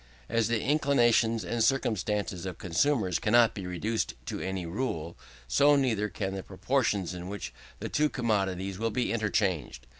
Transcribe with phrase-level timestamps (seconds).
[0.27, 5.15] As the inclinations and circumstances of consumers cannot be reduced to any rule,
[5.47, 9.85] so neither can the proportions in which the two commodities will be interchanged.